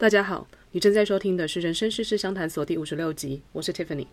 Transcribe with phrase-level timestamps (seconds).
[0.00, 4.06] 大家好，你正在收听的是《人生世事相谈所》第五十六集，我是 Tiffany。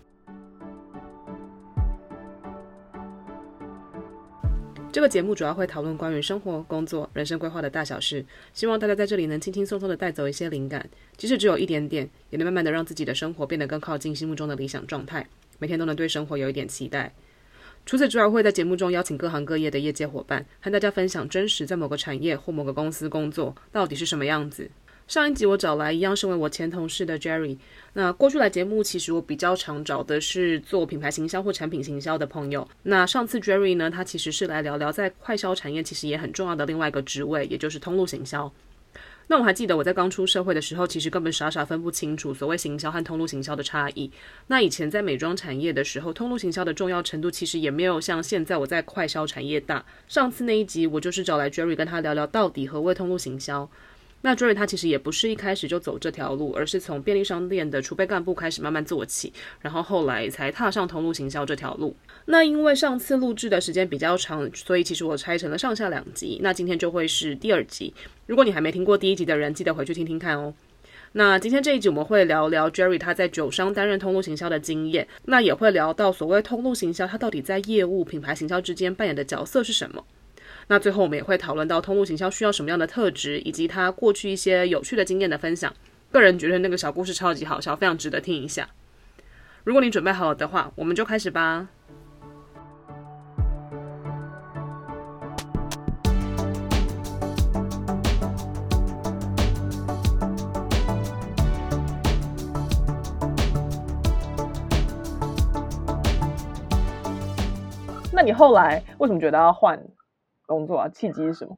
[4.92, 15.30] 这个节目主要会讨论关于生活、工作、人生规划的大小事，希望大家在这里能轻轻松松的带走一些灵感，即使只有一点点，也能慢慢的让自己的生活变得更靠近心目中的理想状态，
[15.60, 17.14] 每天都能对生活有一点期待。
[17.86, 24.72] 除此之外，会在节目中邀请各行各业的业界伙伴，和大家分享真实在某个产业或某个公司工作到底是什么样子。
[25.08, 27.58] 上一集我找来一样身为我前同事的 Jerry。
[27.94, 32.68] 那过去来节目，其实我比较常找的是做品牌行销或产品行销的朋友。
[32.84, 38.52] 那上次 Jerry 呢，他其实是来聊聊在快销产业其实也很重要的另外一个职位，也就是通路行销。
[39.28, 44.12] 那我还记得我在刚出社会的时候，其实根本傻傻分不清楚所谓行销和通路行销的差异。
[44.48, 49.84] 那以前在美妆产业的时候，通路行销的重要程度其实也没有像现在我在快销产业大。
[50.08, 53.70] 上次那一集，我就是找来 Jerry 跟他聊聊到底何谓通路行销。
[54.26, 61.96] 那 Jerry 他其实也不是一开始就走这条路，而是从便利商店的储备干部开始慢慢做起，然后后来才踏上通路行销这条路。
[62.26, 66.40] 那因为上次录制的时间比较长，所以其实我拆成了上下两集。
[66.42, 67.94] 那今天就会是第二集。
[68.26, 70.52] 如果你还没听过第一集的人，记得回去听听看哦。
[71.12, 80.04] 那今天这一集我们会聊聊 Jerry 他在酒商担任通路行销的经验，那也会聊到所谓通路行销，他到底在业务、品牌行销之间扮演的角色是什么。
[80.68, 85.72] 那最后我们也会讨论到通路行销需要什么样的特质，以及他过去一些有趣的经验的分享。
[86.12, 88.68] 个人觉得那个小故事超级好笑，非常值得听一下。
[89.64, 91.68] 如果你准备好了的话，我们就开始吧。
[108.12, 109.80] 那你后来为什么觉得要换？
[110.46, 111.58] 工作啊，契机是什么？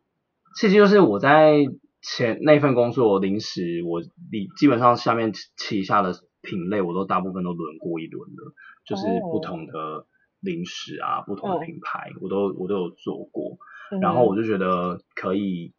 [0.56, 1.66] 契机就是我在
[2.02, 8.54] 前那份工作，临时我你基本上下面旗下的品类，我都大部分都轮过一轮了，
[8.86, 10.06] 就是不同的
[10.40, 13.58] 零食啊，哦、不同的品牌，我都我都有做过，
[13.92, 15.74] 嗯、然后我就觉得可以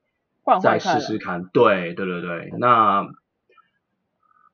[0.62, 1.34] 再试试看。
[1.34, 3.09] 换换对对对对，那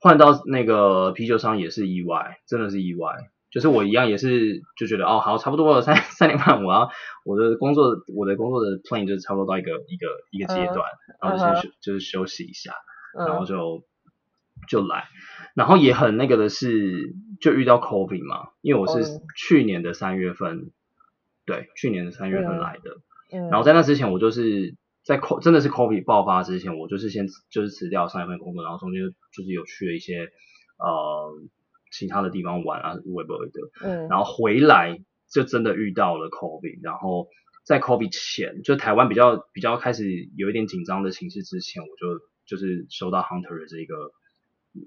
[0.00, 3.31] 换到那个啤酒商也是意外，真的是意外。
[3.55, 6.91] 就是我一样也是就觉得哦好差不多了三三点半我要
[7.25, 10.85] 我的工作我的工作的 plan 就是差不多到一个一个一个阶段，
[11.23, 12.73] 然后就先休就是休息一下，
[13.17, 13.85] 然后就
[14.69, 15.05] 就来，
[15.55, 20.73] 然后也很那个的是就遇到 COVID 嘛，因为我是去年的三月份，
[21.47, 22.97] 对去年的三月份来的，
[23.51, 29.01] 然后在那之前我就是在 CO 真的是 COVID 爆发之前，我就是先就是辞掉上一份工作，然后中间
[29.33, 30.33] 就是有去了一些
[30.79, 31.31] 呃。
[31.97, 33.53] 其他的地方玩啊，微博的，
[33.84, 34.99] 嗯，然后回来
[35.31, 37.28] 就真的遇到了 COVID，然后
[37.65, 44.10] 在 COVID 前，就台湾比较比较开始有一点紧张的形势之前，我就就是收到 Hunter 的这个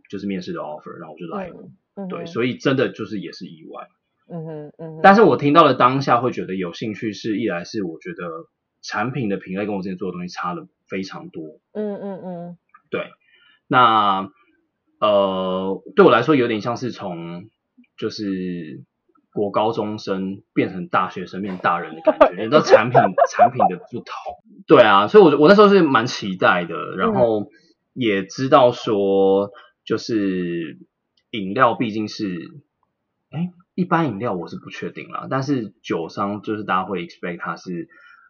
[0.10, 1.56] 就是面试的 offer，然后我就来了，
[1.96, 3.88] 嗯嗯、对，所以真的就是也是意外，
[4.30, 8.50] 嗯哼，嗯哼，但是我听到了当下会觉得有兴趣，是一来是我觉得
[8.82, 12.58] 产品的品类跟我之前做的东西差了非常多，嗯嗯嗯，
[12.90, 13.12] 对，
[13.68, 14.30] 那。
[15.00, 17.50] 呃，对我来说有点像是从
[17.98, 18.84] 就是
[19.32, 23.00] 国高中生变成大学生变大人的感觉，你知道产品
[23.32, 24.06] 产品的不同，
[24.68, 27.50] 对啊，所以我我那时候是蛮期待的，然后
[27.94, 29.52] 也知道说
[29.86, 30.80] 就是
[31.32, 32.38] 饮料毕竟是，
[33.30, 37.88] 哎，一般饮料我是不确定啦，但是酒商就是大家会 expect 它是。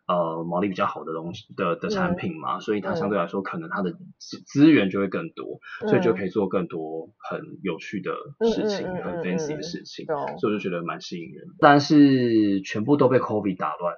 [0.08, 8.14] 呃，毛利比较好的东西的的产品嘛，嗯、所以它相对来说可能它的资资源就会更多，嗯、所以就可以做更多很有趣的
[8.50, 10.06] 事情，嗯、很 fancy 的事情，
[10.40, 11.46] 所以我就觉得蛮吸引人。
[11.60, 13.96] 但是全部都被 COVID 打乱，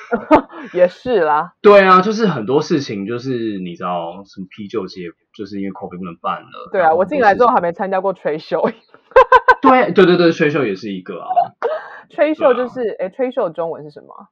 [0.72, 1.52] 也是啦。
[1.60, 6.70] 对啊，就是很多事情，就是你知道什么啤酒节，就是因为 COVID 不能办了。
[6.72, 8.72] 对啊，我进来之后还没参加过 trade show。
[9.60, 11.28] 对对对对，trade show 也是一个啊。
[12.08, 14.28] trade show 就是，哎、啊，trade show 中文是什么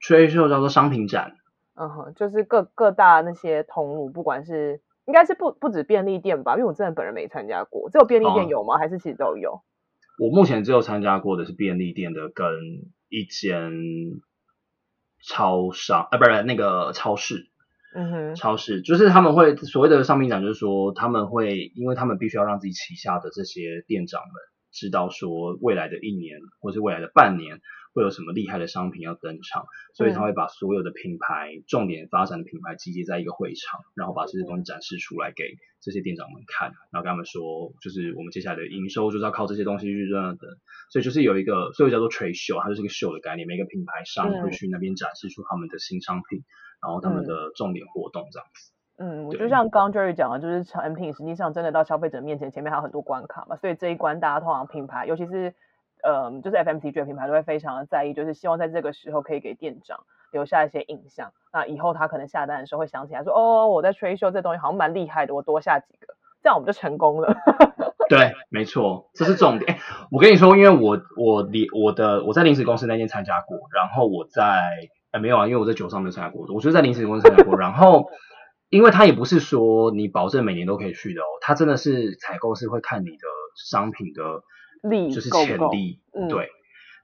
[0.00, 1.36] ？trade show 叫做商品展，
[1.74, 8.74] 嗯哼，就是各各大那些通路，不管是应该是不不止便利店吧，因为我真的本人没参加过，只有便利店有吗？
[8.74, 9.62] 哦、还是其实都有？
[10.18, 12.46] 我目前只有参加过的是便利店的，跟
[13.08, 13.72] 一间
[15.26, 17.48] 超商啊，不是那个超市，
[17.94, 24.32] 嗯哼，超市就是他们会所谓的商品展，就是说他们会，因为他们必须要让自己旗下的这些店长们
[24.72, 27.60] 知道说未来的一年或是未来的半年。
[27.92, 40.46] 会有什么厉害的商品要登场，所以他会把所有的品牌、嗯、重点发展的品牌集结在一个会场，然后把这些东西展示出来给这些店长们看，然后跟他们说，就是我们接下来的营收就是要靠这些东西去赚的。
[40.92, 46.44] 所以就是有一个，所以叫做 trade show，它就是一个秀的概念，每个品牌商会去那边展示出他们的新商品，
[46.80, 48.70] 然后他们的重点活动这样子。
[49.02, 55.54] 嗯，我就像刚 Jerry 讲的，就是产品实际上真的到消费者面前，前面还有很多关卡嘛，所以这一关大家通常品牌，尤其是
[56.02, 60.00] 呃，就是 FMCG 的品牌都会非常的在意，就是希望在这个时候可以给店长
[60.32, 67.34] 留下一些印象，那以后他可能下单的时候会想起来说，哦，我在 Trade Show 这东西好像蛮厉害的，我多下几个，这样我们就成功了。
[68.10, 69.78] 对，没错，这是重点。
[70.10, 74.60] 我跟你说，因为我我离我的我在零食公司那间参加过，然后我在
[75.12, 78.10] 呃没有啊，因为我在酒上没有参加过，我就在零食公司参加过，然后。
[78.70, 83.26] 因为他也不是说你保证每年都可以去的哦，他真的是采购是会看你的
[83.56, 84.44] 商品的
[84.88, 86.48] 力，就是潜力，够够嗯、对。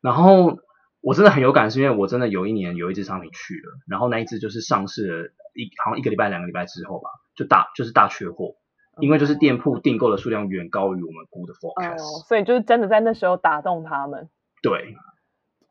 [0.00, 0.58] 然后
[1.00, 8.54] 我真的很有感，是因为我真的有一年有一只商品去了，然后那一只就是上市了一好像一个礼拜两个礼拜之后吧，就大就是大缺货，
[9.00, 14.28] 因为就是店铺订购的数量远高于我们估的 forecast，哦，所以就是真的在那时候打动他们。
[14.62, 14.94] 对，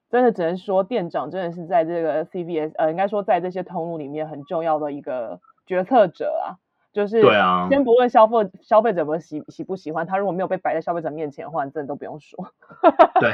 [0.09, 5.39] 真的只能说店长真的是在这个 CVS 呃，应该说在这些通路里面很重要的一个。
[5.65, 6.57] 决策者啊，
[6.93, 12.53] 就是对啊，先不问消费消费者们喜喜不喜欢他，如果没有被摆在消费者面前的话，你真的都不用说。
[13.19, 13.31] 对，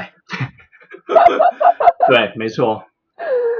[2.08, 2.84] 对，没错，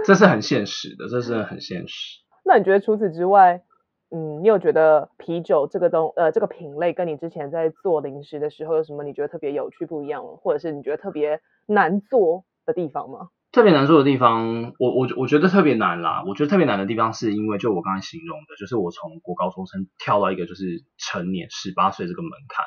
[0.05, 2.21] 这是很现实的，这是很现实。
[2.45, 3.63] 那你觉得除此之外，
[4.11, 13.29] 嗯，你有觉得啤酒这个东呃这个品类跟你之前在做零食的时候有什么你觉得特别有趣不一样，或者是你觉得特别难做的地方吗？
[13.53, 16.25] 特别难做的地方，我我我觉得特别难啦。
[16.27, 22.65] 我觉得特别难的地方是因为，就我刚才形容的，就是我从国高中生跳到一个就是成年十八岁这个门槛，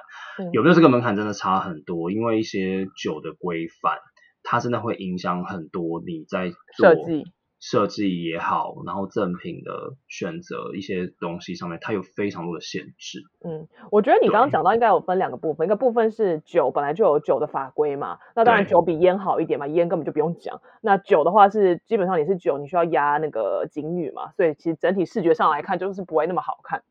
[0.54, 2.12] 有没有这个门槛真的差很多。
[2.12, 3.98] 因为一些酒的规范，
[4.44, 7.24] 它真的会影响很多你在做设计。
[7.68, 13.24] 设计也好，然后赠品的选择一些东西上面，它有非常多的限制。
[13.44, 20.62] 嗯，我觉得你刚刚讲到应该有分两个部分，一个部分是酒本来就有酒的法规嘛，那当然酒比烟好一点嘛，烟根本就不用讲。
[20.80, 26.84] 那酒的话是基本上你是酒，你需要压那个警语嘛，所以其实整体视觉上来看就是不会那么好看。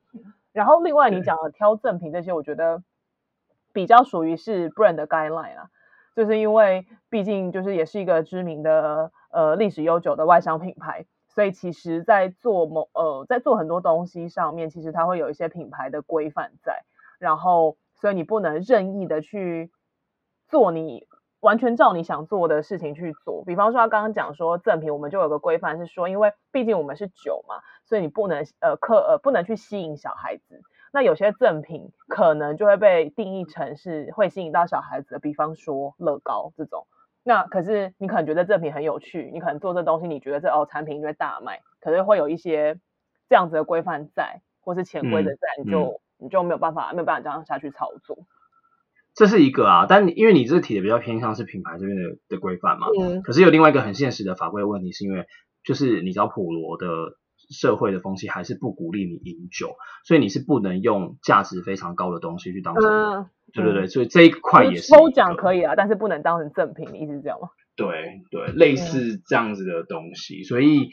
[0.52, 2.82] 然后另外你讲的挑赠品这些，我觉得
[3.72, 5.70] 比较属于是 brand 的 guideline 啊，
[6.16, 9.12] 就是因为毕竟就是也是一个知名的。
[9.34, 16.84] 呃，历史悠久的外商品牌，所以其实，在做某呃，在做很多东西上面，其实它会有一些品牌的规范在，
[17.18, 19.72] 然后，所以你不能任意的去
[20.46, 21.08] 做你
[21.40, 23.42] 完全照你想做的事情去做。
[23.44, 30.62] 比方说，刚刚讲说赠品，我们就有个规范是说，因为毕竟我们是酒嘛，所以你不能呃客呃不能去吸引小孩子。
[30.92, 36.86] 那有些赠品可能就会被定义成是会吸引到小孩子的，比方说乐高这种。
[37.26, 42.78] 那可是你可能觉得这品很有趣，你可能做这东西，你觉得这哦产品因为大卖，可是会有一些
[43.30, 48.18] 这样子的规范在，或是潜规则在，嗯、你就、嗯、你就没有办法没有办法这样下去操作。
[49.14, 55.24] 这是一个啊，但因为你这个题的比较偏向是品牌这边的的规范嘛，嗯，可是有另外一个很现实的法规的问题，是因为
[55.64, 56.86] 就是你知道普罗的
[57.48, 62.84] 社会的风气还是不鼓励你饮酒，所以你是不能用价值非常高的东西去当成。
[62.84, 67.48] 嗯对对对，所以这一块也是抽奖可以啊，但是不能当成赠品，你意思是这样吗？
[67.76, 70.90] 对对，类似这样子的东西，嗯、所以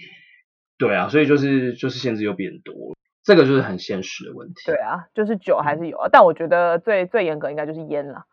[0.77, 4.61] 对啊，所以就是就是限制又变多，这个就是很现实的问题。
[4.65, 8.25] 对啊，就是酒还是有啊，但我觉得最最严格应该就是烟了。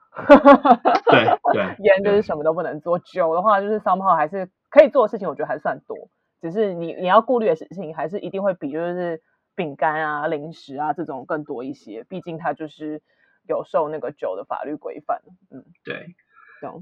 [1.11, 1.25] 对
[1.55, 6.11] 对，烟就是什么都不能做，酒的话就是 somehow 还是可以做的事情，我觉得还算多，
[6.43, 9.23] 只是你你要顾虑的事情还是一定会比就是
[9.55, 13.01] 饼干啊、零食啊这种更多一些，毕竟它就是。
[13.49, 16.15] 有受那个酒的法律规范，嗯，对。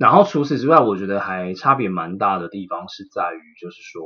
[0.01, 4.03] 然后除此之外，我觉得还差别蛮大的地方是在于，就是说，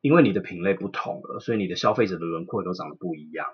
[0.00, 3.46] 因为你的品类不同了，所以你的消费者的轮廓都长得不一样。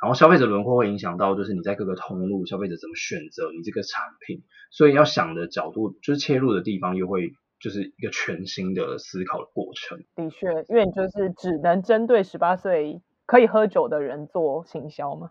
[0.00, 9.98] 然后消费者轮廓会影响到，就是你在各个通路，消费者怎么选择你这个产品，所以要想的角度，就是切入的地方，又会就是一个全新的思考的过程。
[10.14, 15.30] 的确，因为你就是只能针对十八岁可以喝酒的人做行销嘛。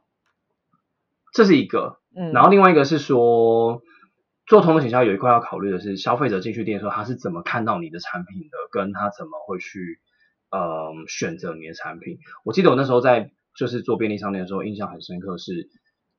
[1.34, 2.00] 这是一个。
[2.16, 3.82] 嗯，然后另外一个是说，
[4.46, 10.00] 做通路行销有一块要考虑的是，消费者进去店的时候，他是怎么看到你的产品的，跟他怎么会去
[10.52, 12.20] 呃选择你的产品。
[12.46, 15.70] 我记得我那时候在就是做便利商店的时候，印象很深刻是，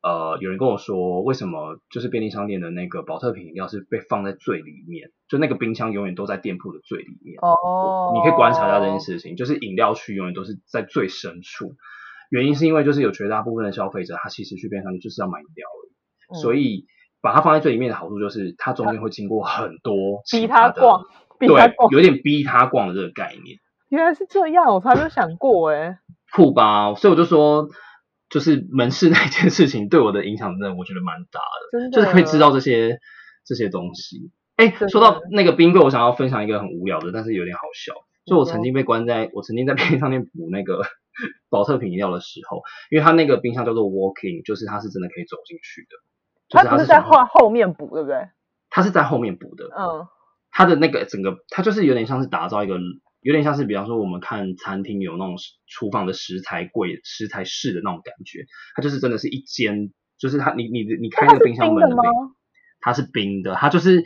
[0.03, 7.39] 呃，有人跟我说，为什么就是便利商店的那个保特瓶饮料是被放在最里面，就那个冰箱永远都在店铺的最里面。
[7.41, 11.77] 哦，你可以观察一下这件事情，就是饮料区永远都是在最深处。
[12.35, 16.85] 原因是因为就是有绝大部分的消费者，他其实去便利商店就是要买饮料而已，嗯，所以
[17.23, 21.05] 把它放在最里面的好处就是，它中间会经过很多逼他逛，
[21.39, 23.59] 逼他逛，对，有点逼他逛的这个概念。
[23.89, 26.01] 原来是这样，我从来没有想过哎。
[26.35, 27.69] 酷吧，所以我就说，
[28.29, 31.39] 就是门市那件事情对我的影响真的，我觉得蛮大
[31.71, 32.99] 的，真的，就是可以知道这些
[33.47, 34.33] 这些东西。
[34.57, 37.95] 哎，说到那个冰柜，我想要分享一个很无聊的，但是有点好笑。
[38.27, 40.83] 就我曾经被关在，我曾经在便利商店补那个。
[41.49, 45.89] 宝特瓶饮料的时候，因为它那个冰箱叫做 walking，就是它是真的可以走进去的。
[46.49, 48.29] 就是、它不是在后后面补，对不对？
[48.71, 49.67] 它是在后面补的。
[49.67, 50.07] 嗯。
[50.51, 52.79] 它的那个整个，它就是有点像是打造一个，
[53.21, 58.47] 有点像是比方说我们看餐厅有那种厨房的食材柜、食材室的那种感觉。
[58.77, 61.97] 它就是真的是一间，就是它你你你开那个冰箱门的，
[62.81, 64.05] 它是冰的，它就是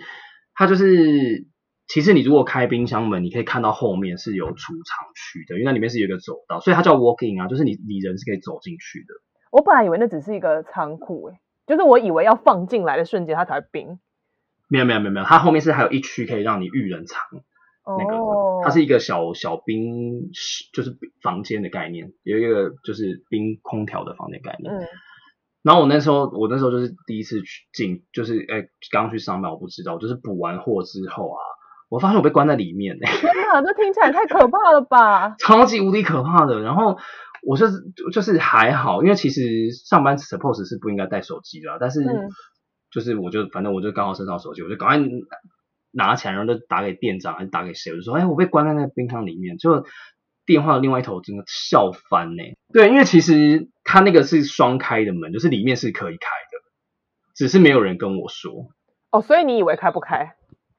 [0.55, 1.47] 它就是。
[1.89, 9.15] 其实你如果开冰箱门，你可以看到后面是有储藏区的，因为那里面是有一个走道，所以它叫 walking 啊，就是你你人是可以走进去的。
[9.51, 13.99] 我本来以为那只是一个仓库，诶，就是我以为要放进来的瞬间它才会冰。
[14.69, 17.23] 没有没有没有没有，它后面是还有一区可以让你遇人藏
[17.87, 18.63] 那个，oh.
[18.63, 24.71] 它是一个小小冰室，就是房间的概念，有一个就是冰空调的房间概念。
[24.71, 24.87] 嗯。
[25.63, 31.41] 然后我那时候我那时候就是第一次去进，就是哎刚去上班，我不知道，就是补完货之后啊。
[31.89, 33.11] 我发现我被关在里面哎！
[33.19, 35.37] 天哪，这听起来太可怕了吧！
[35.41, 36.61] 超级无敌可怕的。
[36.61, 36.99] 然后
[37.43, 42.05] 我就是就是还好，因为其实上班 suppose 是不应该带手机的，但是
[42.91, 44.99] 就是我就反正我就刚好身上手机，我就赶快
[45.93, 49.57] 拿起来，然后就打给店长还是打给谁，我就说哎，我被关在那个冰箱里面。
[49.57, 49.87] 就
[50.45, 52.43] 电话的另外一头真的笑翻呢。
[52.73, 56.59] 对，因为其实它那个是双开的门，就是里面是可以开的，
[57.35, 58.69] 只是没有人跟我说。
[59.11, 60.35] 哦，所以你以为开不开？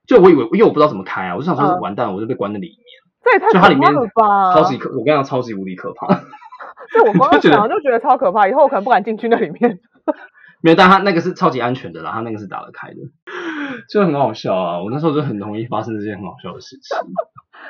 [0.10, 2.78] 就我以为，因为我不知道怎么开啊，我就想说完蛋了，我就被关在里面。
[3.22, 3.70] 这也太可怕了吧！
[3.70, 4.12] 就它里面
[4.56, 6.08] 超级可，我跟你讲超级无敌可怕。
[6.92, 9.80] 就我刚刚讲就觉得超可怕，以后我可能不敢进去那里面。
[10.64, 12.96] 没有，但它那个是超级安全的啦，它那个是打得开的，
[13.90, 14.82] 就很好笑啊！
[14.82, 16.98] 我那时候就很容易发生这件很好笑的事情。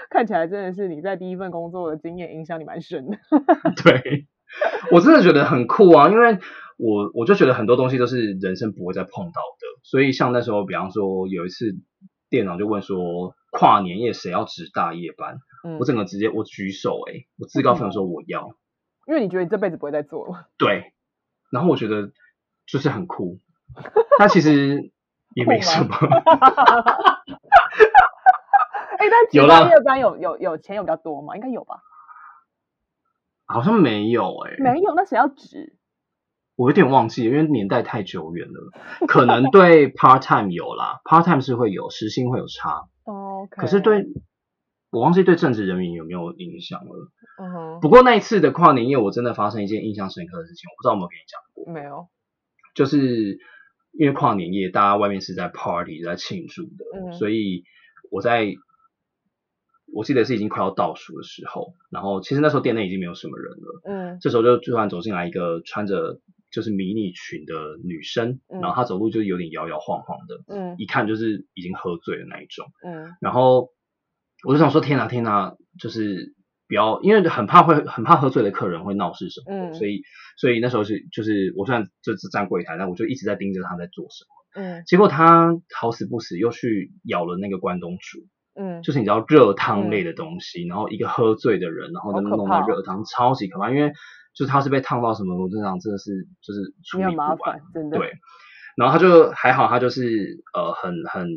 [0.10, 3.18] 看起来真的是你在第一份工作的经验影响你蛮深的。
[3.84, 4.28] 对，
[4.92, 6.38] 我真的觉得很酷啊，因为
[6.78, 11.76] 我我就觉得很多东西都是人生不会再碰到的，所以像那时候，比方说有一次。
[12.30, 18.54] 店长就问说：“跨年夜谁要值大夜班？”嗯、我整个直接我举手、欸，哎，我自告奋勇说我要，
[19.08, 20.48] 因为你觉得你这辈子不会再做了。
[20.58, 20.94] 对，
[21.52, 22.12] 然后我觉得
[22.66, 23.40] 就是很酷，
[24.18, 24.92] 他其实
[25.36, 25.96] 也没什么。
[29.00, 31.36] 哎、欸，但值大夜班有有有钱有比较多吗？
[31.36, 31.82] 应该有吧？
[33.46, 35.76] 好像没有、欸，哎，没有，那谁要值？
[36.60, 39.08] 我有点忘记，因为年代太久远了。
[39.08, 42.90] 可能对 part time 有啦， part time 是会有时薪会有差。
[43.06, 43.62] 哦，okay.
[43.62, 44.08] 可是对，
[44.92, 47.12] 我忘记对正职人员有没有影响了。
[47.42, 47.80] 嗯哼。
[47.80, 51.74] 不过那一次的跨年夜，我真的发生一件印象深刻的事情，我不知道有没有跟你讲过。
[51.74, 52.10] 没有。
[52.76, 53.38] 就是
[53.94, 57.64] 因为跨年夜，大家外面是在 party，在庆祝的，嗯，所以
[58.12, 58.54] 我在，
[59.94, 63.82] 我记得是已经快要倒数的时候，然后其实那时候店内已经没有什么人了。
[63.86, 64.18] 嗯。
[64.20, 66.20] 这时候就突然走进来一个穿着。
[66.52, 67.54] 就是迷你裙的
[67.84, 73.70] 女生，然后她走路就有点摇摇晃晃的，嗯，一看就是已经喝醉的那一种，嗯，然后
[74.48, 76.34] 我就想说天哪天哪，就是
[76.68, 80.02] 不要，因为很怕会很怕喝醉的客人会闹事什么的，嗯，所以
[80.38, 88.20] 所以那时候是就是我虽然就是站柜台，但我就一直在盯着她在做什么，嗯，结果她好死不死又去咬了那个关东煮，
[88.56, 93.94] 嗯，就是你知道热汤类的东西，然后一个喝醉的人，然后就弄那热汤，超级可怕，因为。
[94.40, 97.98] 就是他是被烫到什么，我正常真的是就是处理不完，真的。
[97.98, 98.14] 对，
[98.78, 101.28] 然后他就还好，他就是呃很很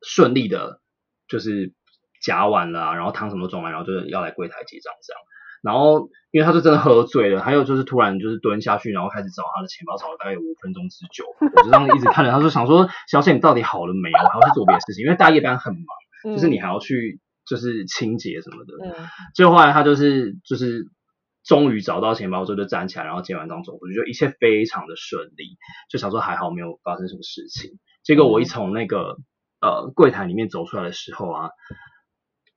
[0.00, 0.80] 顺利的，
[1.28, 1.74] 就是
[2.22, 5.20] 夹完了，然后汤什么都装完，然后就是要来柜台结账这样。
[5.60, 11.26] 然后因为他是真的喝醉了，还有就是突然就是蹲下去，然后开始找他的钱包，找了大概有五分钟之久。
[11.40, 14.18] 我就这样一直看着，他就想说：“小姐，你到底好了没有？
[14.18, 19.06] 我还要去做别的事情，因为大夜班很忙，就是你还要去就是清洁什么的。”嗯。
[19.34, 20.88] 最后后来他就是就是。
[21.48, 25.56] 终于找到钱包之后就站起来，然后结完账走出去，就一切非常的顺利。
[25.90, 27.78] 就想说还好没有发生什么事情。
[28.04, 29.16] 结果我一从那个
[29.62, 31.50] 呃柜台里面走出来的时候啊，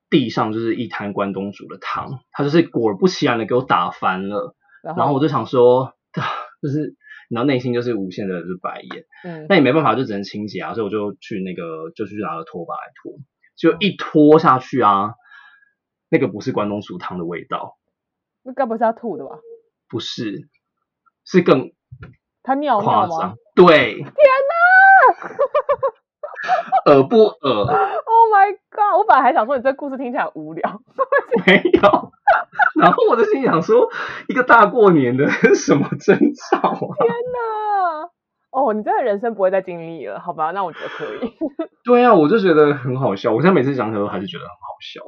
[0.10, 4.55] 地上就是一滩关东煮的汤，他就是果不其然的给我打翻了。
[4.83, 5.93] 然后，我就想说，
[6.62, 6.95] 就是
[7.29, 9.05] 然后内心就是无限的就是白眼。
[9.24, 9.45] 嗯。
[9.48, 13.13] 那也没办法，就只能清洁啊，所以我就去那个就去拿个拖把来拖，
[13.55, 15.13] 就一拖下去啊，
[16.10, 17.77] 那个不是关东煮汤的味道。
[18.43, 19.38] 那该不是要吐的吧？
[19.89, 20.48] 不是，
[21.25, 21.71] 是更
[22.43, 23.36] 他尿尿吗？
[23.55, 23.95] 对。
[23.95, 24.12] 天哪！
[26.91, 28.98] 恶不恶？Oh my god！
[28.98, 30.81] 我本来还想说你这故事听起来很无聊。
[31.45, 32.12] 没有。
[32.79, 33.88] 然后我就心想说，
[34.27, 36.17] 一个大过年的什么征
[36.50, 36.95] 兆啊？
[36.98, 38.10] 天哪！
[38.51, 40.50] 哦，你真的人生不会再经历了，好吧？
[40.51, 41.31] 那我觉得可以。
[41.83, 43.31] 对啊，我就觉得很好笑。
[43.31, 45.01] 我现在每次讲起来都还是觉得很好笑。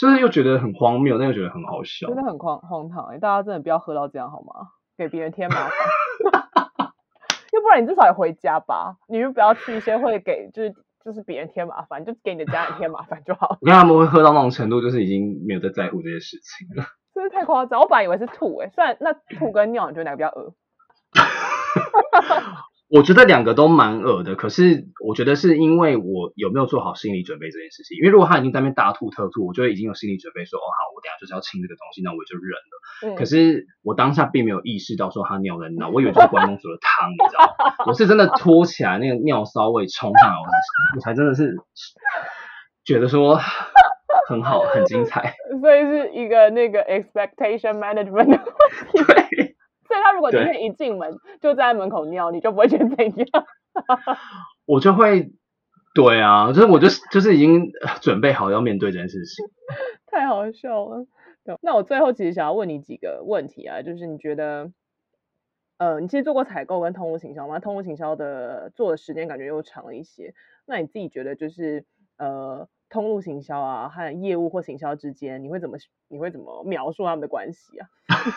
[0.00, 3.18] 就是又觉得很荒谬，但又觉得很好笑，真的很荒荒唐哎！
[3.18, 4.68] 大家真的不要喝到这样好吗？
[4.96, 5.70] 给别人添麻烦，
[7.52, 8.96] 要不然你至少也回家吧。
[9.08, 13.58] 你就不要去一些会给就是就是别人添麻烦，就给你的家人添麻烦就好。
[13.60, 16.84] 你看他们会喝到那种程度，就是已经没有在在乎这些事情了。
[17.14, 20.54] 真太夸张，我本来以为是吐诶、欸，虽然那吐跟尿，你觉得哪个比较恶？
[22.90, 27.96] 我觉得两个都蛮恶的，可是我觉得是因为我有没有做好心理准备这件事情。
[27.96, 33.14] 因为如果他已经在那边大吐特吐，我就已经有心理准备说，哦好，我等下就是要清这个东西，那我就忍了。
[33.14, 37.74] 嗯、可是我当下并没有意识到说他尿在哪，我以为就是关公煮的汤，你知道吗？
[37.86, 40.52] 我是真的拖起来那个尿骚味冲上来，我才
[40.96, 41.56] 我才真的是
[42.84, 43.38] 觉得说
[44.26, 45.36] 很好，很精彩。
[45.62, 48.42] 所以是一个那个 expectation management 的
[49.08, 49.39] 问题。
[50.02, 53.46] 他如果今天一进门就在门口尿，你就不会觉得怎样？
[54.66, 55.32] 我就会，
[55.94, 59.44] 对啊，就是我就就是已经准备好要面对这件事情。
[60.06, 61.06] 太好笑了。
[61.60, 64.70] 那我最后其实想要问你几个问题啊，就是你觉得，
[65.78, 67.58] 呃，你其实做过采购跟通路行销吗？
[67.58, 70.34] 通路行销的做的时间感觉又长了一些。
[70.66, 71.84] 那你自己觉得就是
[72.18, 72.68] 呃。
[72.90, 75.78] 通路行销啊，和业务或行销之间，你会怎么
[76.08, 77.86] 你会怎么描述他们的关系啊？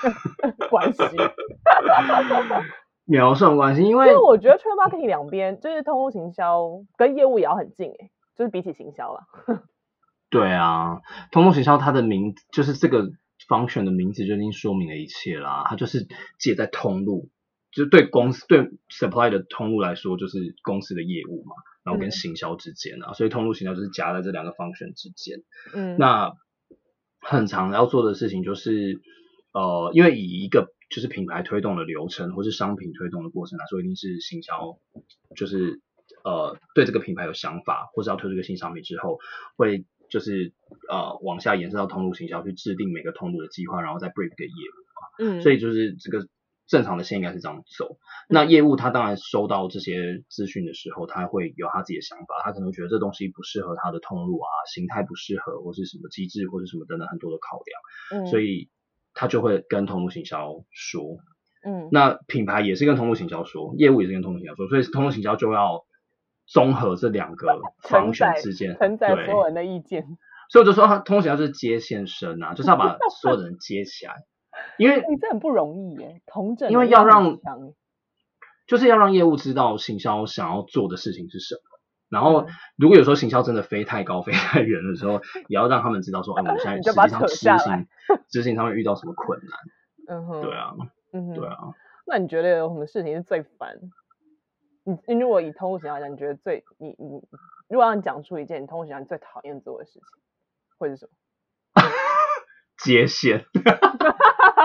[0.69, 1.01] 关系
[3.05, 9.21] 描述关系，因为因为我觉得 trade marketing 两边就是通路行销跟业务也要很近诶、欸，就是比起行销了。
[10.29, 13.03] 对啊，通路行销它的名就是这个
[13.49, 16.07] function 的名字就已经说明了一切啦，它就是
[16.39, 17.27] 介在通路，
[17.75, 21.55] 就是对公司对 supply 的通路来说，就是公司的业务嘛。
[21.83, 25.43] 然后跟行销之间啊，嗯、所以通路行销就是夹在这两个 function 之间。
[25.73, 26.31] 嗯，那
[27.19, 29.01] 很常要做的事情就是，
[29.51, 34.79] 呃，因为以一个就是品牌推动的流程，或是商品推动的过程来说，一定是行销，
[35.35, 35.81] 就是
[36.23, 39.19] 呃对这个品牌有想法，或是要推出一个新商品之后，
[39.57, 40.53] 会就是
[40.87, 44.77] 呃往下延伸到通路行销去制定每个通路的计划，然后再 break 给业务
[45.27, 45.35] 嘛。
[45.35, 46.29] 嗯，所以就是这个。
[46.67, 47.97] 正常的线应该是这样走。
[48.29, 57.59] 那业务他当然收到这些资讯的时候，他会有他自己的想法，他可能觉得这东西不适合他的通路啊，形态不适合，或是什么机制，或是什么等等很多的考
[58.11, 58.23] 量。
[58.23, 58.27] 嗯。
[58.27, 58.69] 所以
[59.13, 61.17] 他就会跟通路行销说。
[61.65, 61.89] 嗯。
[61.91, 65.85] 那品牌也是跟通路行销说，业务也是跟通路行销说，所以通路行销就要
[66.45, 70.05] 综合这两个 方选之间，承载所有人的意见。
[70.49, 74.15] 所以我就说，他通路行销就是接线生啊，就是要把 所有的人接起来。
[74.77, 76.71] 因为你这很不容易耶，同整。
[76.71, 77.39] 因为要让，
[78.67, 81.61] 就是要让业务知道行销想要做的事情是什么。
[82.09, 82.45] 然后，
[82.77, 87.87] 如果有时候行销真的飞太高、飞太远的时候，也要让他们知道说，哎，我们现在 实际上执行
[88.29, 89.59] 执行上面遇到什么困难。
[90.09, 90.73] 嗯哼，对啊，
[91.11, 91.57] 嗯哼，对啊。
[92.05, 93.79] 那你觉得有什么事情是最烦？
[94.83, 97.21] 你你如果以通路行销来讲，你觉得最你你
[97.69, 100.01] 如果让你讲出一件你通路行销你最讨厌做的事情，
[100.77, 101.11] 会是什么？
[102.83, 103.45] 接线，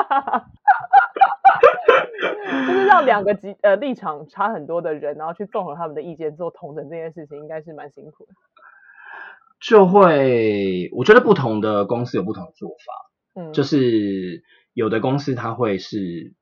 [2.67, 8.33] 就是让两个极呃立场差很多的人，然后去综合他们的意见做同等这件事情，应该是蛮辛苦的。
[9.61, 13.41] 就会，我觉得不同的公司有不同的做法。
[13.41, 16.35] 嗯，就是有的公司它会是，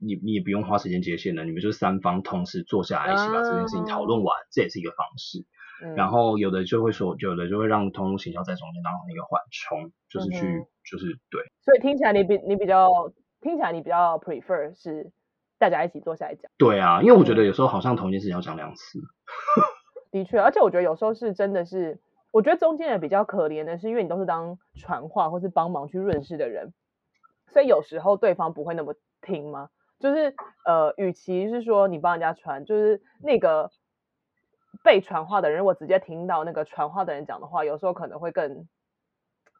[0.00, 5.44] 你你也不用花时间接线的，你们就是三方同时坐下来一起把这件事情讨论完，啊、这也是一个方式。
[5.82, 11.42] 嗯、然后有的就会说，有的就会让通路行销在中间当一个缓冲，就是去，嗯、就是对。
[11.62, 15.10] 所以听起来你比你比较听起来你比较 prefer 是
[15.58, 16.50] 大家一起坐下来讲。
[16.56, 19.00] 对啊，因为我觉得有时候好像同一件事情要讲两次。
[20.12, 26.72] 的确，而且我觉得有时候是真的是，我觉得中间人比较可怜的是，因为你都是当传话或是帮忙去润饰的人，
[27.52, 29.70] 所以有时候对方不会那么听吗？
[29.98, 30.34] 就是
[30.64, 33.70] 呃，与其是说你帮人家传，就是那个。
[34.84, 38.68] 被传话的人，如果直接听到那个传话的人讲的话，有时候可能会更，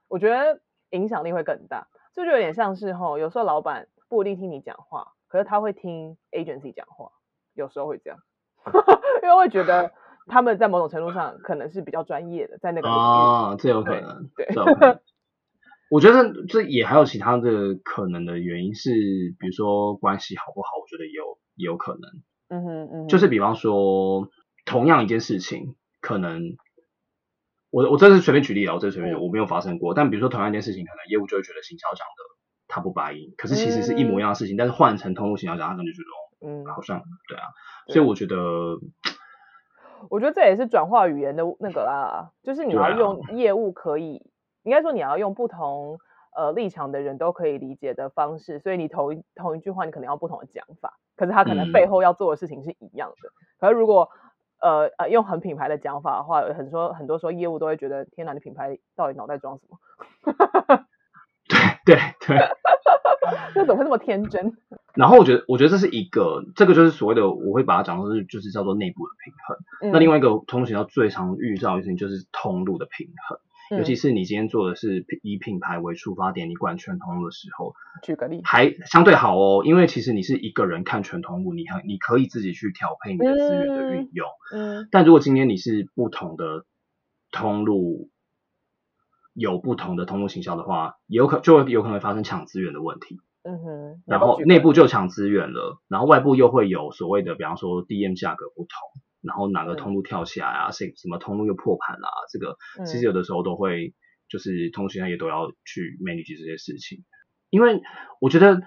[0.07, 0.61] 我觉得
[0.91, 1.89] 影响力会更大。
[2.13, 7.11] 这就有点像是吼，有时候老板不一定听你讲话，可是他会听 agency 讲话，
[7.55, 8.19] 有时候会这样，
[9.25, 9.93] 因为会觉得
[10.27, 14.99] 他们在某种程度上可能是比较专业的，在那个啊，这有可能，对，对
[15.91, 18.91] 我觉得这也还有其他的可能的原因是，
[19.41, 22.11] 比如说关系好不好，我觉得也有也有可能，
[22.49, 24.29] 嗯哼嗯哼，就是比方说。
[24.65, 26.57] 同样一件事情，可能
[27.71, 29.95] 我我这是随便举例啊，我这是随便举，我没有发生过。
[29.95, 37.45] 但比如说同样一件事情，可能业务就会觉得行销讲的他不白音，可是其实是一模一样的事情，嗯、但是换成通路行销讲，他可能就觉得嗯，好像对啊。
[37.89, 38.37] 所以我觉得，
[40.09, 44.29] 我觉得这也是转化语言的那个啦，就是你要用业务可以，啊、
[44.65, 45.99] 应该说你要用不同
[46.35, 53.29] 呃立场的人都可以理解的方式，所以你同一同一句话，你可能要不同的讲法，可是他可能背后要做的事情是一样的。
[53.29, 54.09] 嗯、可是如果
[54.65, 59.79] 呃呃，用很品牌的讲法的话，很多很多时候业务都会觉得，天哪，你品牌到底脑袋装什么？
[61.85, 61.97] 对 对
[62.27, 62.39] 对，
[63.55, 64.57] 这 怎么会这么天真？
[64.95, 69.57] 然后我觉得，我觉得这是一个，这个就是所谓的，我会把它讲成是，就是叫做内部的平衡。
[69.83, 73.39] 嗯、那另外一个通行要最常遇到的事情就是通路的平衡，
[73.71, 86.65] 嗯，尤其是你今天做的是以品牌为出发点，你管全通路的时候，举个例，还相对好哦，因为其实你是一个人看全通路，你很你可以自己去调配你的资源的运用，嗯，嗯，但如果今天你是不同的
[87.31, 88.11] 通路，
[89.33, 93.19] 有不同的通路行销的话，有可就有可能会发生抢资源的问题。
[93.47, 98.69] 嗯哼，然后内部就抢资源了，然后外部又会有所谓的，比方说 DM 价格不同，
[99.25, 103.95] 然后哪个通路跳起来啊，谁、嗯、什么通路又破盘啦、啊，这个其实有的时候都会，
[104.29, 107.05] 就是通讯商也都要去 manage 这些事情，
[107.51, 107.81] 因为
[108.21, 108.61] 我觉得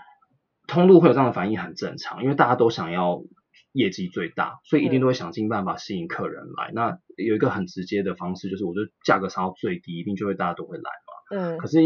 [0.68, 3.22] 通路会有这样的反应很正常，因为大家都想要
[3.72, 6.72] 业绩最大，所以一定都会想尽办法吸引客人来。
[6.72, 11.38] 嗯、那有一个很直接的方式，就是我觉得价格上到最低，一定就会大家都会来嘛。
[11.38, 11.80] 嗯，可是。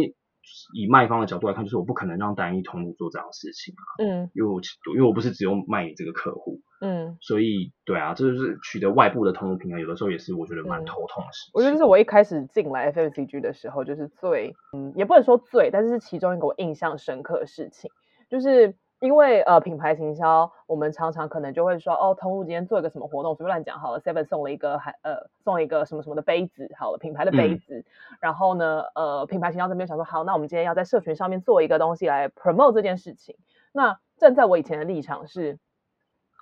[0.73, 3.83] 以卖方的角度来看，就是我不可能让单一通路做这样的事情啊。
[3.99, 4.59] 嗯，因为我
[4.95, 6.61] 因为我不是只有卖你这个客户。
[6.81, 11.51] 嗯，所以对啊，这就是取得外部的通路平台，有的时候也是我觉得蛮头痛的事情。
[11.53, 17.89] 我觉得这是我一开始进来 FMCG 的时候，就是最嗯，也不能说最，但是是其中一个我印象深刻的事情，
[18.29, 18.75] 就是。
[19.01, 27.85] 因为呃品牌行销，我们常常可能就会说哦，通路今天做一个什么活动，随便乱讲好了，Seven 送了一个还呃送了一个什么什么的杯子，好了，品牌的杯子，嗯、
[28.19, 33.37] 然后呢呃品牌行销这边想说好，那我们今天要在社群上面做一个东西来 promote 这件事情。
[33.71, 35.57] 那站在我以前的立场是，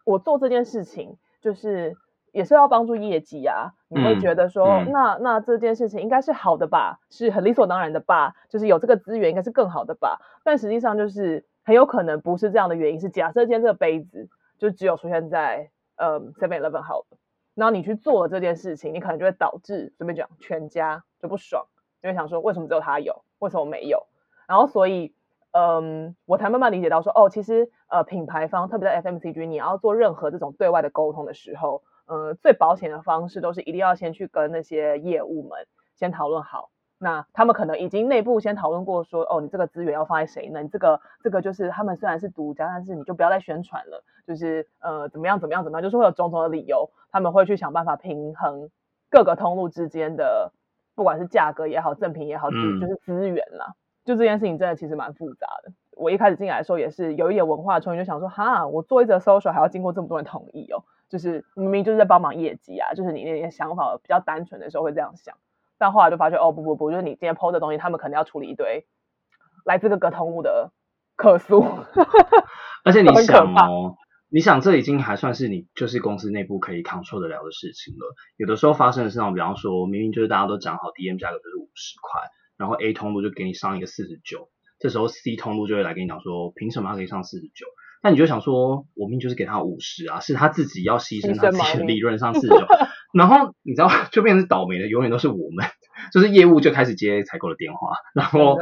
[0.09, 1.95] 我做这件事情就是
[2.31, 11.45] 也是要帮助业绩啊，你会觉得说、嗯、那那这件事情应该是好的吧，是很理所当然的吧，就是有这个资源应该是更好的吧，但实际上就是。
[11.61, 17.17] 很有可能不是这样的原因，是假设今天这个杯子就只有出现在呃 Seven Eleven 好了，
[17.53, 21.67] 然后你去做了这件事情，你可能就会导致随便讲全家就不爽，
[22.01, 24.07] 因为想说为什么只有他有，为什么没有？
[24.47, 25.13] 然后所以
[25.51, 36.69] 嗯，我才慢慢理解到说哦，其实呃品牌方特别在 FMCG，你要做任何这种对外的沟通的时候，呃最保险的方式都是一定要先去跟那些业务们先讨论好。
[37.01, 40.61] 那他们可能已经内部先讨论过说，哦，你这个资源要放在谁呢？
[40.61, 48.69] 你这个这个就是他们虽然是独家，但是你就不要再宣传了，就是呃怎么样怎么样怎么样，就是会有种种的理由，他们会去想办法平衡
[49.09, 50.51] 各个通路之间的，
[50.93, 53.73] 不管是价格也好，赠品也好，资就是资源啦。
[54.09, 55.71] 就这件事情真的其实蛮复杂的。
[55.95, 65.35] 我一开始进来的时候也是有一点文化冲击，就想说哈，我做一则 social 还要经过这么多人同意哦，就是明明就是在帮忙业绩啊，就是你那些想法比较单纯的时候会这样想。
[65.77, 68.87] 但后来就发觉，哦不不不，就是你今天 PO 的东西，他们可能要处理一堆
[69.63, 70.71] 来自各个通路的
[71.15, 71.63] 客诉。
[72.83, 73.95] 而且你想哦，
[74.29, 78.15] 你想这已经还算是你就是公司内部可以 control 得了的事情了。
[78.37, 82.21] 有的时候发生的是那种，比方说明明就是大家都讲好 DM 价格就是五十块，
[82.59, 87.65] 然后 A 通路就给你上一个四十九，这时候 C 通路就会来跟你讲说，凭什么他可以上四十九？
[88.03, 92.67] 那你就想说，我明明就是给他五十啊，是他自己要牺牲他自己的利润上 四十九。
[93.13, 95.65] 然后你知道，就变成是倒霉的，永远都是我们，
[96.13, 98.57] 就是业务就开始接采购的电话，然后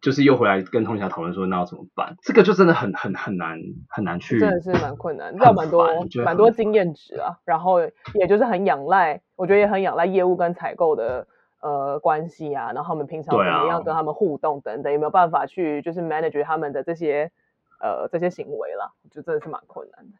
[0.00, 2.16] 就是又回来跟通销讨论说那要怎么办？
[2.22, 5.88] 这个就真的很很很难很难去，真的是蛮困难，要蛮多
[6.24, 7.36] 蛮多经验值啊。
[7.44, 7.80] 然后
[8.14, 11.26] 也就是很仰赖，我觉得也很仰赖业务跟采购的
[11.62, 12.72] 呃关系啊。
[12.72, 17.32] 然后我们平常怎么样跟他们互动等等，有没有办法去就是 manage 他们的这些
[17.80, 18.92] 呃这些行为啦？
[19.10, 20.18] 就真的是蛮困难的。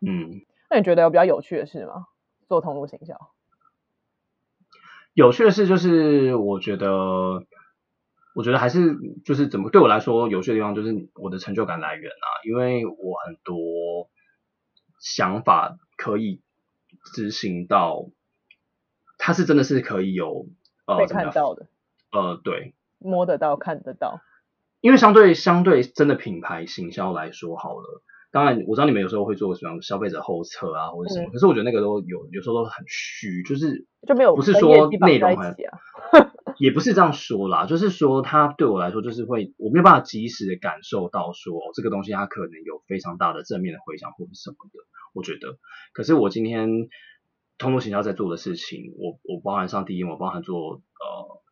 [0.00, 2.06] 嗯，那你觉得有比较有趣的事吗？
[2.48, 3.30] 做通路行销，
[5.14, 7.44] 有趣的事就是，我觉得，
[8.34, 14.08] 我觉得还是就是怎么对我来说有趣的地方，就是我的成就感来源啊，因为我很多
[14.98, 16.40] 想法可以
[17.14, 18.06] 执行到，
[19.16, 20.46] 它是真的是可以有
[20.92, 21.66] 呃被看到的，
[22.12, 24.20] 呃对，摸得到看得到，
[24.80, 28.02] 因为相对相对真的品牌行销来说好了。
[28.32, 35.56] 当然，我知道你们有时候会做什么消费者后测啊，或者什么，嗯，可是我觉得那个都有，有时候都很虚，就是就没有不是说内容很，
[36.56, 44.78] 也不是这样说啦，就是说它对我来说就是会，我没有办法及时的感受到说这个东西它可能有非常大的正面的回响或者什么的，
[45.12, 45.58] 我觉得。
[45.92, 46.68] 可是我今天
[47.60, 51.42] 通路行销在做的事情，我我包含上第一我包含做呃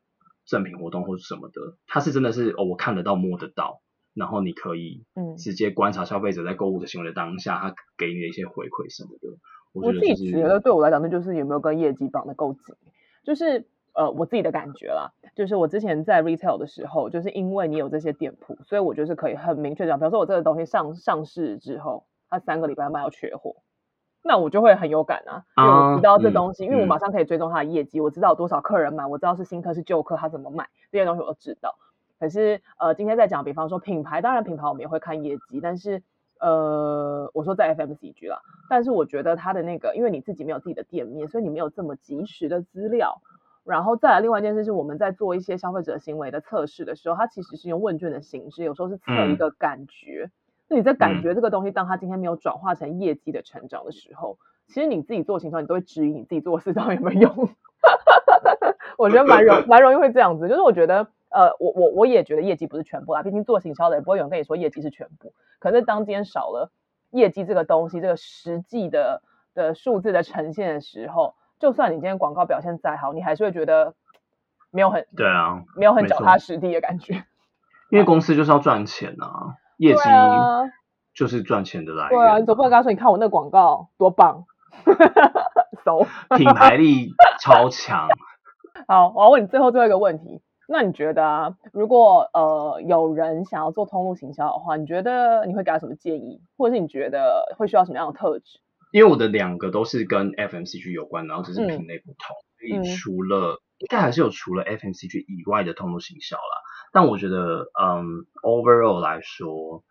[0.45, 3.83] 赠品活动或者什么的，它是真的是哦，我看得到摸得到。
[4.15, 9.29] 然后你可以嗯直接观察消费者在购物的行为的当下，他给你的一些回馈什么的。
[9.73, 12.75] 我，我自己觉得对我来讲，那就是有没有跟业绩绑得够紧。
[13.23, 23.57] 就是呃，我自己的感觉啦，就是我之前在 retail 的时候，就是因为你有这些店铺，所以我就是可以很明确讲，比如说我这个东西上上市之后，它三个礼拜卖要缺货，
[24.23, 31.77] 那我就会很有感啊，因为我知道这东西，啊嗯、因为我马上可以追踪它的业绩，我知道有多少客人买，我知道是新客是旧客，他怎么买，这些东西我都知道。
[32.21, 36.03] 可是，呃，今天在讲，比方说品牌，当然品牌我们也会看业绩，但是，
[36.41, 43.23] 呃，我说在 FMCG 啦，但是我觉得它的那个，因为你自己没有自己的店面，所以你没有这么及时的资料，
[43.65, 50.25] 然后再来另外一件事是，我们在做一些消费者行为的测试的时候，它其实是用问卷的形式，有时候是测一个感觉。
[50.25, 50.33] 嗯、
[50.69, 57.51] 那你在感觉这个东西，当它今天没有转化成业绩的成长的时候，其实你自己做行销，你都会质疑你自己做的事到底有没有用。
[58.99, 65.33] 我觉得蛮容 蛮容易会这样子，就是我觉得，呃，我我我也觉得业绩不是全部啊，毕竟做行销的也不会有人跟你说业绩是全部。
[65.59, 66.71] 可是当今天少了
[67.11, 69.23] 业绩这个东西，这个实际的
[69.55, 71.35] 的数字的呈现的时候。
[71.61, 73.93] 就算你今天广告表现再好，你还是会觉得
[74.71, 77.25] 没有很对啊，没有很脚踏实地的感觉。
[77.91, 80.01] 因为公司就是要赚钱啊，业绩
[81.15, 82.11] 就是赚钱的来源。
[82.11, 84.45] 对啊，你总不能跟他说，你看我那个广告多棒，
[85.85, 88.07] 走，品牌力超强。
[88.87, 98.61] 好，我要问你最后最后一个问题，那你觉得啊，如果呃有人想要做通路行销的话，你觉得你会给他什么建议，或者是你觉得会需要什么样的特质？
[98.93, 102.37] 因为我的两个都是跟 FMCG 有关，然后只是品类不同，
[102.79, 106.43] 嗯、所以除了、嗯、应该还是有除了 FMCG 以外的通路行销啦。
[106.93, 109.85] 但我觉得，嗯，overall 来说，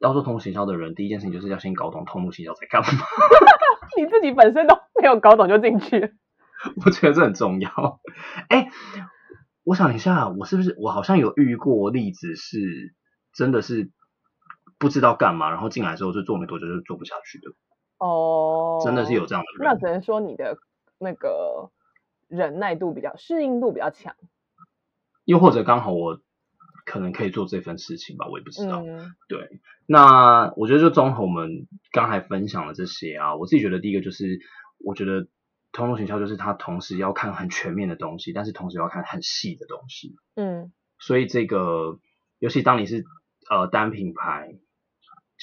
[0.00, 2.88] 要做通路行销的人，第一件事情就是要先搞懂通路行销在干嘛。
[3.98, 6.14] 你自己本身都没有搞懂就进去，
[6.84, 8.00] 我觉得这很重要。
[8.48, 8.70] 哎，
[9.64, 12.94] 我想一下，我是不是我好像有遇过例子是
[13.34, 13.90] 真的是
[14.78, 17.50] 不知道干嘛，然后进来之后就做没多久就做不下去的。
[17.98, 20.58] 哦，真的是有这样的人，那只能说你的
[20.98, 21.70] 那个
[22.28, 24.14] 忍耐度比较，适应度比较强，
[25.24, 26.20] 又或者刚好我
[26.84, 28.82] 可能可以做这份事情吧，我也不知道。
[28.82, 34.40] 嗯、对，那我觉得就综合我们刚才分享的这些啊，我自己觉得第一个就是，
[34.84, 35.28] 我觉得
[35.72, 40.16] 通路行销就是它同时要看很全面的东西，但是同时要看很细的东西。
[40.34, 41.98] 嗯，所以这个，
[42.38, 43.04] 尤其当你是
[43.48, 44.56] 呃单品牌。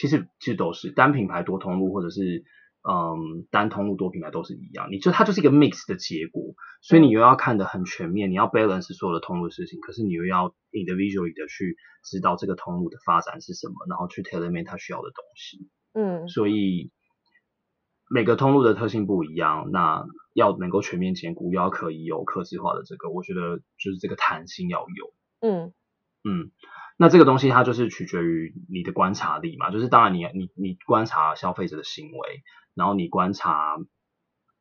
[0.01, 2.43] 其实其实都是单品牌多通路，或者是
[2.81, 4.87] 嗯单通路多品牌都是一样。
[4.89, 15.69] 你就它就是一个 mix 的结果，所以你又要看得很全面，你要 balance 所有的通路的事情，可是你又要 individually 的去知道这个通路的发展是什么，然后去 tailor made 它需要的东西。
[15.93, 16.89] 嗯，所以
[18.09, 25.13] 每个通路的特性不一样，那要能够全面兼顾，又要可以有客制化的这个，我觉得就是这个弹性要有。
[25.41, 25.73] 嗯
[26.23, 26.49] 嗯。
[27.01, 32.43] 那这个东西它就是取决于你的观察力嘛，就是当然你你你观察消费者的行为，
[32.75, 33.75] 然后你观察，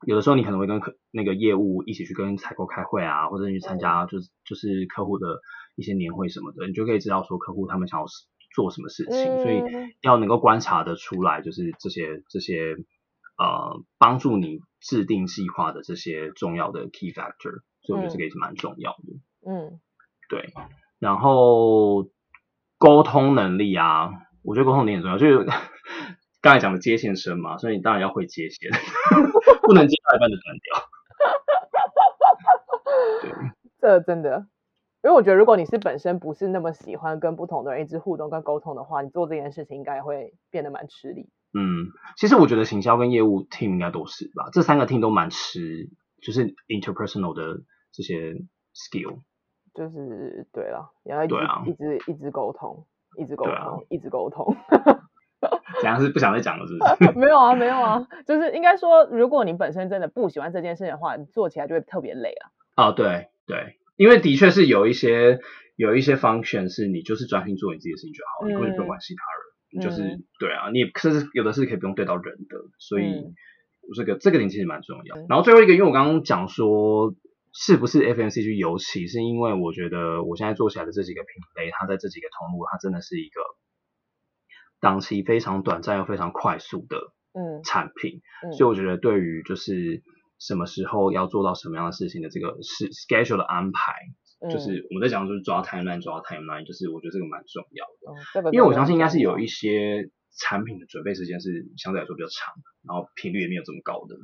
[0.07, 5.39] 有的时候你可能会跟客那个业务一起去跟采购开会啊，或者你去参加就是就是客户的
[5.77, 8.07] 一些年会什么的，你就可以知道说客户他们想要
[8.55, 9.63] 做什么事情，所以
[10.01, 12.75] 要能够观察得出来，就是这些这些
[13.37, 19.13] 呃帮助你制定计划的这些重要的 key factor，所以我觉得这个也是蛮重要的。
[19.47, 19.79] 嗯，
[20.31, 20.55] 对，
[20.99, 22.09] 然后。
[22.81, 24.11] 沟通能力啊，
[24.43, 25.19] 我觉得沟通能力很重要。
[25.19, 25.45] 就是
[26.41, 28.71] 刚才讲的接线生嘛，所以你当然要会接线，
[29.63, 30.89] 不能接到一半就断掉。
[33.21, 33.33] 对，
[33.79, 34.47] 这真的，
[35.05, 41.29] 因为我觉得如果你是本身不是那么喜欢跟不同的人一直互动跟沟通的话，你做这件事情应该会变得蛮吃力。
[41.53, 45.91] 嗯，其实我觉得行销跟业务 team 应该都是吧，这三个 team 都蛮吃，
[46.23, 47.61] 就是 interpersonal 的
[47.93, 48.33] 这些
[48.75, 49.21] skill。
[49.75, 54.57] 就是对了，然后一直、啊、一直一直沟通，一直沟通，啊、一直沟通。
[55.81, 57.13] 怎样是不想再讲了，是不是？
[57.19, 62.35] 没有啊，没有啊，就是应该说，如果你本身真的不喜欢这件事情的话，你做起来就会特别累
[62.77, 62.89] 啊。
[62.89, 65.39] 哦，对对，因为的确是有一些
[65.77, 69.41] 有一些 function 是你就是专心做你自己的事情就好，嗯、你根本不用管其他人。
[69.73, 73.33] 你就是、嗯、对啊，你甚至有的是可以不用对到人的，所以
[73.95, 75.17] 这个、嗯、这个点其实蛮重要。
[75.29, 77.15] 然后最后一个，因为我刚刚讲说。
[77.53, 83.41] 是不是 FMCG 尤其是因为我觉得我现在做起来的这几个品类，它在这几个通路，它真的是一个
[84.81, 87.63] 档期非常短暂又非常快速的嗯。
[87.65, 88.51] 产品，嗯。
[88.51, 90.03] 嗯、所以我觉得对于就是
[90.39, 93.95] 什么时候要做到什么样的事情的这个是 schedule 的安排，
[94.41, 100.09] 嗯、就是我们在讲就是抓 timeline 抓 timeline，就是我觉得这个蛮重要的，嗯这个、因为我相信应该是有一些
[100.39, 102.55] 产品的准备时间是相对来说比较长，
[102.87, 104.17] 然后频率也没有这么高的。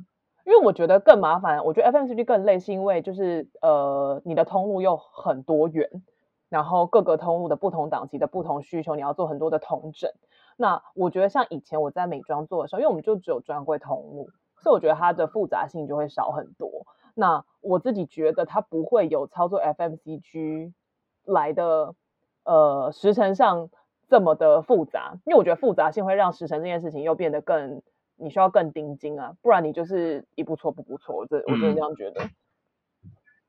[0.47, 6.01] 因为我觉得更麻烦，我觉得 FMCG 更累，是因为就是呃，你的通路又很多元，
[6.47, 10.09] 然后各个通路的不同档期的不同需求，你要做很多的统整。
[10.55, 14.29] 那我觉得像以前我在美妆做的时候，因为我们就只有专柜通路，
[14.61, 16.87] 所以我觉得它的复杂性就会少很多。
[17.13, 20.71] 那我自己觉得它不会有操作 FMCG
[21.25, 21.93] 来的
[22.45, 23.69] 呃时程上
[24.07, 27.81] 这么的复杂，因为我觉得复杂性会让时程这件事情又变得更。
[28.17, 31.15] 你需要更盯紧啊，不然你就是一步错步步错。
[31.15, 32.21] 我这我真的这样觉得。
[32.21, 32.31] 哎、嗯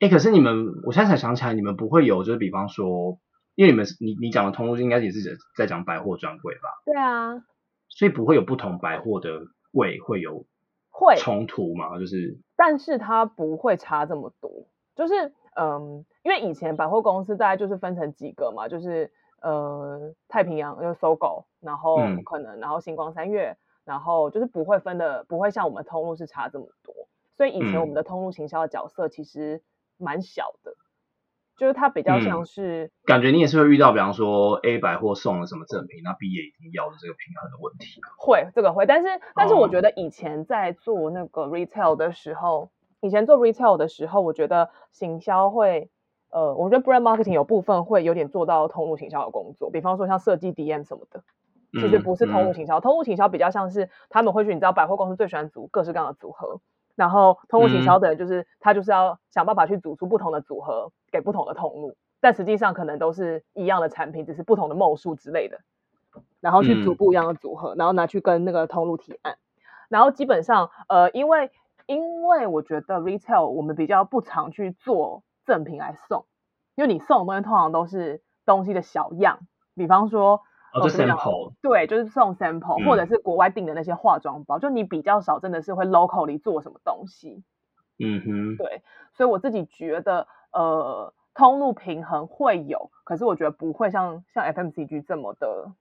[0.00, 3.18] 欸，可是你们，我现在才想起来，你们不会有，就是比方说，
[3.54, 6.68] 因为你们你你讲的通路应该也是在讲百货专柜吧？
[6.84, 7.44] 对啊。
[7.88, 9.40] 所以不会有不同百货的
[9.72, 10.44] 柜会有
[10.90, 11.98] 会冲突吗？
[11.98, 14.68] 就是，但是它不会差这么多。
[14.94, 23.56] 就是嗯，因为以前百货公司大概就是分成几个嘛，就是呃太平洋就是 SOGO，然后可能、嗯、然后星光三越，
[23.88, 26.94] 然后就是不会分的，不会像我们通路是差这么多，
[27.36, 29.62] 所以以前我们的通路行销的角色其实
[29.96, 30.70] 蛮小的。
[30.72, 30.84] 嗯
[31.58, 38.00] 就是它比较像是、嗯，感觉你也是会遇到，比方说 A 百货送了什么赠品，那 B 也一定要的这个平衡的问题。
[38.16, 42.70] 会，这个会，但是但是我觉得以前在做那个 retail 的时候，哦、
[43.00, 45.90] 以前做 retail 的时候，我觉得行销会，
[46.30, 51.24] 呃，我觉得 brand marketing 有部分会有点做到通路行销的工作，比方说像设计 DM 什么的，
[51.72, 56.60] 其实不是通路行销，嗯嗯、通路行销比较像是他们会去，你知道百货公司最喜欢组各式各样的组合。
[56.96, 65.60] 然后通路行销的人就是、嗯、他就是要想办法去组出不同的组合给不同的通路，但实际上可能都是一样的产品，只是不同的 ml 数之类的，
[66.40, 69.36] 然后去组不一样的组合，嗯、然后拿去跟那个通路提案。
[69.88, 71.52] 然后基本上呃，因为
[71.86, 76.24] 因为我觉得 retail 我们比较不常去做赠品来送，
[76.74, 79.40] 因为你送的东西通常都是东西的小样，
[79.74, 80.40] 比方说。
[80.74, 87.42] 哦，就 sample，对，就是送 sample，、嗯、或者是国外订的那些化妆包，就你比较少，真的是会 locally 做什么东西。
[87.98, 88.82] 嗯哼，对，
[89.14, 95.72] 所以我自己觉得，呃，通路平衡会有，可是我觉得不会像像 FMCG 这么的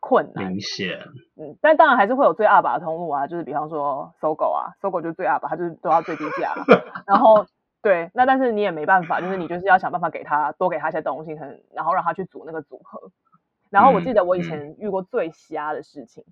[0.00, 0.46] 困难。
[0.46, 1.00] 明显，
[1.36, 6.54] 嗯，但当然还是会有最二把的通路啊，就是比方说 SOGO 啊，SOGO 就是最二把，它就是都要最低价。
[7.08, 7.46] 然后，
[7.82, 11.36] 对，那但是你也没办法，就是你就是要想办法给他多给他一些东西，
[11.72, 13.10] 然后让他去组那个组合。
[13.70, 16.24] 然后我记得我以前遇过最瞎的事情，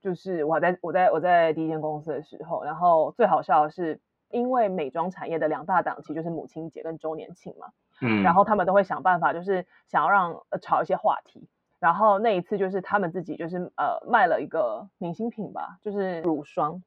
[0.00, 4.00] 就是我在我在我在第一间公司的时候，然后最好笑的是，
[4.30, 7.68] 因为美妆产业的两大档期就是母亲节跟周年庆嘛，
[8.02, 11.48] 嗯，然后他们都会想办法，就是想要让呃炒一些话题。
[11.78, 16.82] 然后那一次就是他们自己就是呃卖了一个明星品吧，就是乳霜，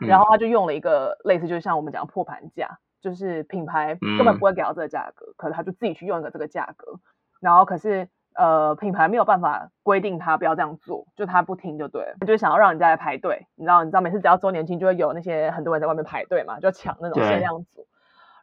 [0.00, 7.00] 然后他就用了一个类似就是像我们讲破盘价，就是品牌根本不会给到这个价格，嗯、可是他就自己去用一个这个价格，
[7.40, 8.08] 然后可是。
[8.34, 17.86] 呃，品牌没有办法规定他不要这样做，就他不听就对了，就想要让人家来排队，你知道，你知道每次只要周年庆就会有那些很多人在外面排队嘛，就抢那种限量组。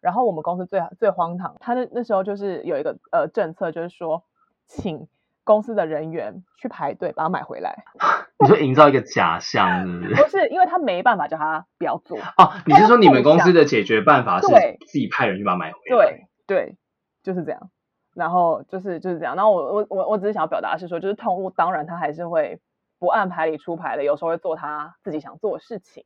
[0.02, 4.24] 然后我们公司最最荒唐，他那那时候就是有一个呃政策，就是说
[4.68, 5.08] 请
[5.44, 7.84] 公司的人员去排队把它买回来。
[8.40, 10.16] 你说营造一个假象是不是？
[10.24, 12.18] 不是，因为他没办法叫他不要做。
[12.38, 14.48] 哦，你是说你们公司的解决办法是
[14.88, 15.98] 自己派人去把它买回来？
[15.98, 16.76] 对对，
[17.24, 17.70] 就是这样。
[18.14, 22.60] 然后就是就是这样，然后我我我我只是想要表达是说，就是通路当然他还是会
[23.00, 26.04] 不按牌理出牌的，有时候会做他自己想做的事情。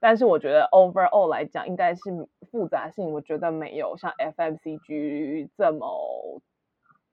[0.00, 2.02] 但是我觉得 overall 来讲，应该是
[2.50, 6.42] 复杂性，我觉得没有像 FMCG 这么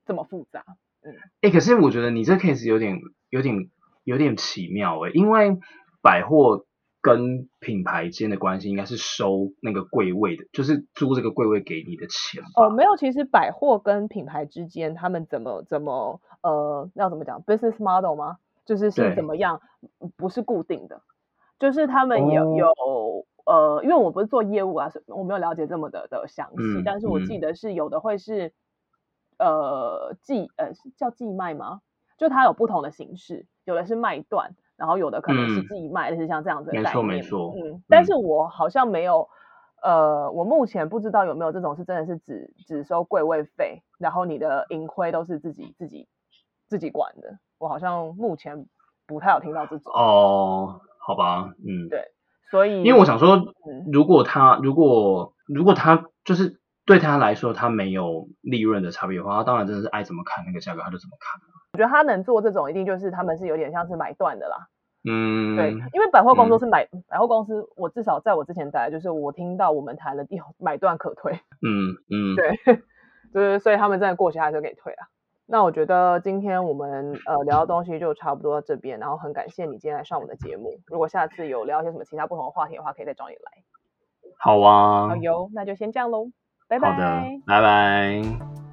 [0.05, 0.63] 这么复杂。
[1.01, 3.69] 嗯，哎、可是我觉得你这 case 有点有点
[4.03, 5.57] 有点奇妙哎，因为
[6.01, 6.65] 百货。
[7.05, 12.41] 跟品牌之间的关系应该是收那个柜位的，就是租这个柜位给你的钱。
[12.55, 18.37] 哦，没有，其实百货跟品牌之间，他们怎么怎么呃，要怎么讲 business model 吗？
[18.65, 19.61] 就是是怎么样，
[20.17, 20.99] 不是固定的，
[21.59, 28.47] 就是他们有有、哦、呃，因为我不是做业务啊，我没有了解这么的的详细，嗯、但是我记得是有的会是、
[29.37, 31.81] 嗯、呃寄呃叫寄卖吗？
[32.17, 34.55] 就它有不同的形式，有的是卖断。
[34.77, 36.83] 然后有的可能是自己卖，就、嗯、是像这样子的概念。
[36.83, 37.53] 没错没错。
[37.55, 39.27] 嗯，但是我好像没有，
[39.81, 46.07] 呃，我目前不知道有没有这种是真的是只只收柜位费，然后你的盈亏都是自己自己
[46.67, 47.39] 自己管的。
[47.57, 48.65] 我好像目前
[49.07, 49.93] 不太有听到这种。
[49.93, 52.11] 哦，好吧，嗯，对，
[52.51, 53.53] 所以因为我想说，
[53.91, 61.39] 如果他如果如果他就是对他来说他没有利润的差别的话，他当然真的是爱怎么看那个价格他就怎么看。
[61.75, 64.69] 我觉得他能做这种，一定就是他们是有点像是买断的啦。
[65.03, 71.33] 嗯，对，因为百货公司是买、嗯、百货公司，我至少在我之前待，就是我听到我们谈了有买断可退。
[71.61, 72.79] 嗯嗯，嗯 对，
[73.33, 75.07] 就是所以他们真的过期还是给退啊。
[75.45, 80.79] 那我觉得今天我们呃聊的东西就差不多到这边，然后很感谢你今天来上我们的节目。
[80.87, 83.51] 如果下次有聊一些什么其他不同的话题的话，可以再找你来。
[84.39, 86.31] 好啊，好哟，那就先这样喽，
[86.67, 86.91] 拜拜。
[86.91, 88.64] 好的，拜拜。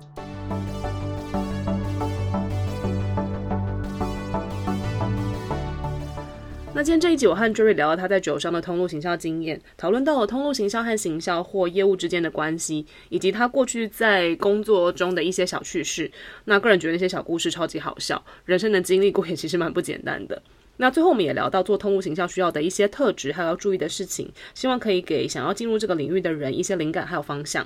[6.83, 16.11] 今天这一集，我和 Jerry 聊了他在酒商的通路行销经验，讨论到了通路行销和行销或业务之间的关系，以及他过去在工作中的一些小趣事。
[16.47, 20.43] 那个人觉得那些小故事超级好笑，人生的经历过也其实蛮不简单的。
[20.79, 27.65] 那最后我们也聊到做通路行销需要的一些特质，还有要注意的事情，希望可以给想要进入这个领域的人一些灵感还有方向。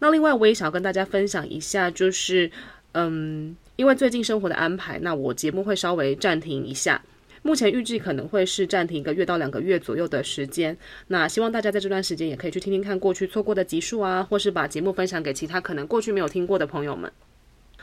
[0.00, 2.50] 那另外我也想要跟大家分享一下，就是
[2.90, 7.00] 嗯，因为最近生活的安排，那我节目会稍微暂停一下。
[7.46, 10.76] 目前预计可能会是暂停一个月到两个月左右的时间。
[11.06, 17.10] 那希望大家在这段时间也可以去听听看过去错过的集数啊，或是把节目分享给其他可能过去没有听过的朋友们。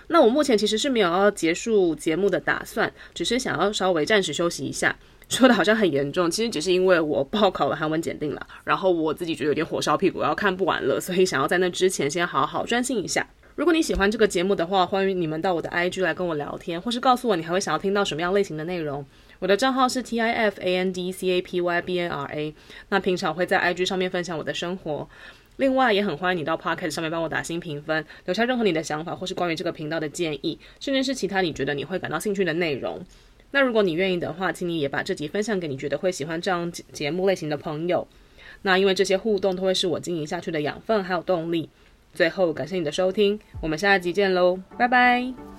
[0.07, 4.93] 那我目前其实是没有要结束节目的打算，只是想要稍微暂时休息一下。
[5.29, 13.25] 说的好像很严重，其实只是因为我报考了韩文检定了，然后我自己觉得有点火烧屁股，要看不完了，所以想要在那之前先好好专心一下。
[13.55, 19.05] 如果你喜欢这个节目的话，欢迎你们到我的 IG 来跟我聊天，或是告诉我你还会想要听到什么样类型的内容。
[19.39, 22.55] 我的账号是 T I F A N D C A P Y B N R A，
[22.89, 25.07] 那平常会在 IG 上面分享我的生活。
[25.57, 33.05] 另外，也很欢迎你到 Podcast 上面帮我打新评分，留下任何你的想法或是关于这个频道的建议，甚至是其他你觉得你会感到兴趣的内容。
[33.51, 38.07] 那如果你愿意的话，请你也把这集分享给你觉得会喜欢这样节目类型的朋友。
[38.63, 41.69] 那因为这些互动都会是我经营下去的养分还有动力。
[42.15, 45.52] 最后，感谢你的收听，我们下一集见喽，拜拜。